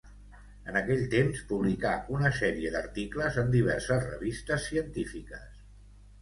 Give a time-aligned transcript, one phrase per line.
[0.69, 5.63] En aquell temps publicà una sèrie d'articles en diverses revistes científiques.